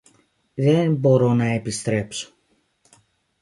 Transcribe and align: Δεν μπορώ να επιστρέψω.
Δεν 0.53 0.95
μπορώ 0.95 1.33
να 1.33 1.45
επιστρέψω. 1.45 2.33